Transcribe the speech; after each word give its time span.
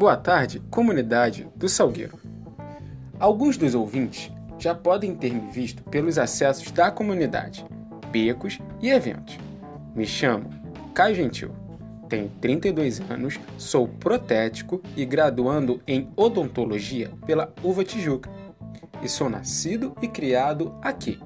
Boa 0.00 0.16
tarde, 0.16 0.62
comunidade 0.70 1.46
do 1.54 1.68
Salgueiro. 1.68 2.18
Alguns 3.18 3.58
dos 3.58 3.74
ouvintes 3.74 4.32
já 4.58 4.74
podem 4.74 5.14
ter 5.14 5.30
me 5.30 5.50
visto 5.50 5.82
pelos 5.82 6.16
acessos 6.16 6.70
da 6.70 6.90
comunidade, 6.90 7.66
becos 8.10 8.58
e 8.80 8.88
eventos. 8.88 9.38
Me 9.94 10.06
chamo 10.06 10.48
Caio 10.94 11.14
Gentil, 11.14 11.50
tenho 12.08 12.30
32 12.40 12.98
anos, 13.10 13.38
sou 13.58 13.86
protético 13.86 14.80
e 14.96 15.04
graduando 15.04 15.82
em 15.86 16.08
odontologia 16.16 17.10
pela 17.26 17.52
Uva 17.62 17.84
Tijuca. 17.84 18.30
E 19.02 19.08
sou 19.08 19.28
nascido 19.28 19.94
e 20.00 20.08
criado 20.08 20.74
aqui, 20.80 21.20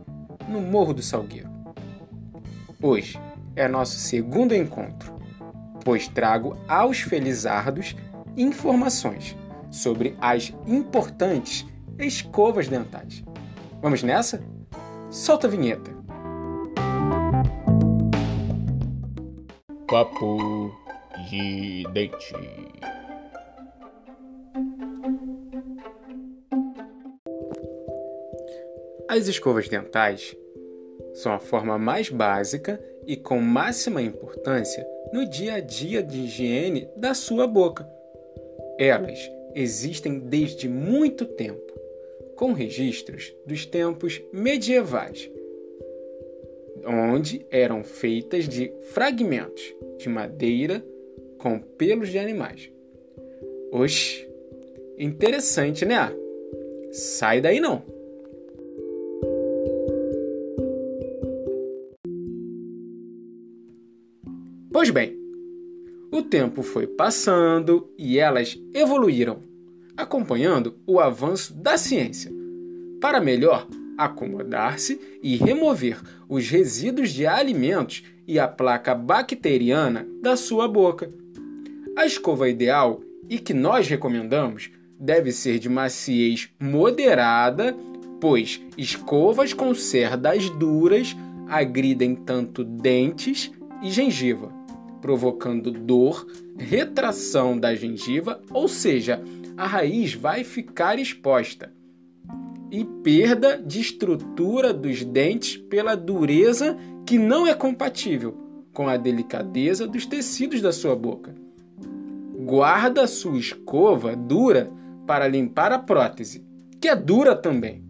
no 0.48 0.60
Morro 0.60 0.94
do 0.94 1.00
Salgueiro. 1.00 1.48
Hoje 2.82 3.20
é 3.54 3.68
nosso 3.68 4.00
segundo 4.00 4.52
encontro, 4.52 5.16
pois 5.84 6.08
trago 6.08 6.58
aos 6.66 7.02
felizardos 7.02 7.94
informações 8.36 9.36
sobre 9.70 10.16
as 10.20 10.52
importantes 10.66 11.66
escovas 11.98 12.68
dentais. 12.68 13.24
Vamos 13.80 14.02
nessa? 14.02 14.42
Solta 15.10 15.46
a 15.46 15.50
vinheta. 15.50 15.90
Papo 19.86 20.72
de 21.28 21.84
dente. 21.92 22.34
As 29.08 29.28
escovas 29.28 29.68
dentais 29.68 30.36
são 31.12 31.32
a 31.32 31.38
forma 31.38 31.78
mais 31.78 32.10
básica 32.10 32.82
e 33.06 33.16
com 33.16 33.40
máxima 33.40 34.02
importância 34.02 34.84
no 35.12 35.28
dia 35.28 35.54
a 35.54 35.60
dia 35.60 36.02
de 36.02 36.22
higiene 36.22 36.88
da 36.96 37.14
sua 37.14 37.46
boca. 37.46 37.93
Elas 38.78 39.30
existem 39.54 40.18
desde 40.18 40.68
muito 40.68 41.24
tempo, 41.24 41.72
com 42.34 42.52
registros 42.52 43.34
dos 43.46 43.64
tempos 43.64 44.20
medievais, 44.32 45.30
onde 46.84 47.46
eram 47.50 47.84
feitas 47.84 48.48
de 48.48 48.72
fragmentos 48.92 49.74
de 49.98 50.08
madeira 50.08 50.84
com 51.38 51.60
pelos 51.60 52.08
de 52.08 52.18
animais. 52.18 52.70
Oxe, 53.70 54.28
interessante, 54.98 55.84
né? 55.84 56.12
Sai 56.90 57.40
daí 57.40 57.60
não! 57.60 57.82
Pois 64.72 64.90
bem, 64.90 65.23
o 66.10 66.22
tempo 66.22 66.62
foi 66.62 66.86
passando 66.86 67.90
e 67.98 68.18
elas 68.18 68.58
evoluíram, 68.72 69.38
acompanhando 69.96 70.76
o 70.86 71.00
avanço 71.00 71.54
da 71.54 71.76
ciência, 71.76 72.30
para 73.00 73.20
melhor 73.20 73.66
acomodar-se 73.96 75.00
e 75.22 75.36
remover 75.36 76.00
os 76.28 76.48
resíduos 76.48 77.10
de 77.10 77.26
alimentos 77.26 78.02
e 78.26 78.38
a 78.38 78.48
placa 78.48 78.94
bacteriana 78.94 80.06
da 80.22 80.36
sua 80.36 80.66
boca. 80.66 81.12
A 81.96 82.06
escova 82.06 82.48
ideal 82.48 83.00
e 83.28 83.38
que 83.38 83.54
nós 83.54 83.88
recomendamos 83.88 84.70
deve 84.98 85.32
ser 85.32 85.58
de 85.58 85.68
maciez 85.68 86.48
moderada, 86.60 87.76
pois 88.20 88.60
escovas 88.76 89.52
com 89.52 89.74
cerdas 89.74 90.48
duras 90.50 91.16
agridem 91.48 92.14
tanto 92.14 92.64
dentes 92.64 93.50
e 93.82 93.90
gengiva 93.90 94.63
provocando 95.04 95.70
dor, 95.70 96.26
retração 96.56 97.58
da 97.58 97.74
gengiva, 97.74 98.40
ou 98.50 98.66
seja, 98.66 99.22
a 99.54 99.66
raiz 99.66 100.14
vai 100.14 100.42
ficar 100.44 100.98
exposta, 100.98 101.70
e 102.70 102.86
perda 102.86 103.58
de 103.58 103.82
estrutura 103.82 104.72
dos 104.72 105.04
dentes 105.04 105.58
pela 105.58 105.94
dureza 105.94 106.78
que 107.04 107.18
não 107.18 107.46
é 107.46 107.52
compatível 107.52 108.34
com 108.72 108.88
a 108.88 108.96
delicadeza 108.96 109.86
dos 109.86 110.06
tecidos 110.06 110.62
da 110.62 110.72
sua 110.72 110.96
boca. 110.96 111.34
Guarda 112.38 113.06
sua 113.06 113.38
escova 113.38 114.16
dura 114.16 114.72
para 115.06 115.28
limpar 115.28 115.70
a 115.70 115.78
prótese, 115.78 116.42
que 116.80 116.88
é 116.88 116.96
dura 116.96 117.36
também. 117.36 117.84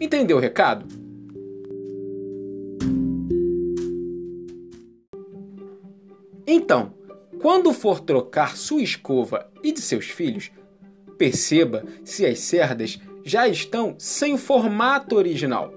Entendeu 0.00 0.38
o 0.38 0.40
recado? 0.40 0.99
Quando 7.50 7.72
for 7.72 7.98
trocar 7.98 8.56
sua 8.56 8.80
escova 8.80 9.50
e 9.60 9.72
de 9.72 9.80
seus 9.80 10.04
filhos, 10.04 10.52
perceba 11.18 11.82
se 12.04 12.24
as 12.24 12.38
cerdas 12.38 13.00
já 13.24 13.48
estão 13.48 13.96
sem 13.98 14.34
o 14.34 14.38
formato 14.38 15.16
original. 15.16 15.74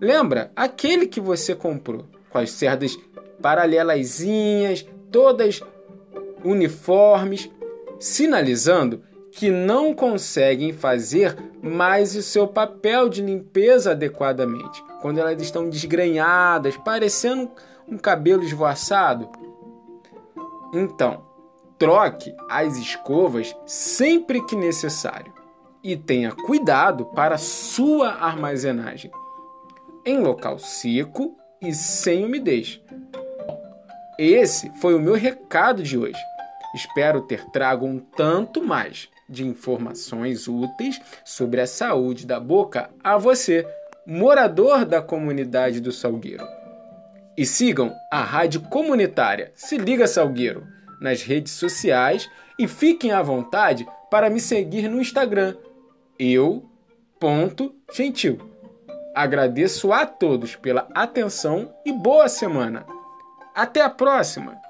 Lembra 0.00 0.50
aquele 0.56 1.06
que 1.06 1.20
você 1.20 1.54
comprou, 1.54 2.06
com 2.28 2.38
as 2.38 2.50
cerdas 2.50 2.98
paralelazinhas, 3.40 4.84
todas 5.08 5.60
uniformes, 6.44 7.48
sinalizando 8.00 9.00
que 9.30 9.48
não 9.48 9.94
conseguem 9.94 10.72
fazer 10.72 11.36
mais 11.62 12.16
o 12.16 12.22
seu 12.22 12.48
papel 12.48 13.08
de 13.08 13.22
limpeza 13.22 13.92
adequadamente. 13.92 14.82
Quando 15.00 15.20
elas 15.20 15.40
estão 15.40 15.70
desgrenhadas, 15.70 16.76
parecendo 16.78 17.48
um 17.86 17.96
cabelo 17.96 18.42
esvoaçado, 18.42 19.45
então, 20.72 21.24
troque 21.78 22.34
as 22.48 22.76
escovas 22.76 23.54
sempre 23.66 24.44
que 24.46 24.56
necessário 24.56 25.32
e 25.82 25.96
tenha 25.96 26.32
cuidado 26.32 27.06
para 27.06 27.38
sua 27.38 28.08
armazenagem 28.08 29.10
em 30.04 30.18
local 30.20 30.58
seco 30.58 31.36
e 31.60 31.74
sem 31.74 32.24
umidez. 32.24 32.80
Esse 34.18 34.70
foi 34.80 34.94
o 34.94 35.00
meu 35.00 35.14
recado 35.14 35.82
de 35.82 35.98
hoje. 35.98 36.18
Espero 36.74 37.22
ter 37.22 37.44
trago 37.50 37.84
um 37.84 37.98
tanto 37.98 38.62
mais 38.62 39.08
de 39.28 39.44
informações 39.44 40.46
úteis 40.46 41.00
sobre 41.24 41.60
a 41.60 41.66
saúde 41.66 42.26
da 42.26 42.38
boca 42.38 42.90
a 43.02 43.18
você, 43.18 43.66
morador 44.06 44.84
da 44.84 45.02
comunidade 45.02 45.80
do 45.80 45.90
Salgueiro. 45.90 46.55
E 47.36 47.44
sigam 47.44 47.94
a 48.10 48.22
rádio 48.22 48.62
comunitária 48.62 49.52
Se 49.54 49.76
Liga 49.76 50.06
Salgueiro 50.06 50.66
nas 51.00 51.22
redes 51.22 51.52
sociais 51.52 52.28
e 52.58 52.66
fiquem 52.66 53.12
à 53.12 53.22
vontade 53.22 53.86
para 54.10 54.28
me 54.30 54.40
seguir 54.40 54.88
no 54.88 54.98
Instagram 55.00 55.54
eu.gentil. 56.18 58.38
Agradeço 59.14 59.92
a 59.92 60.06
todos 60.06 60.56
pela 60.56 60.88
atenção 60.94 61.70
e 61.84 61.92
boa 61.92 62.26
semana. 62.28 62.86
Até 63.54 63.82
a 63.82 63.90
próxima! 63.90 64.65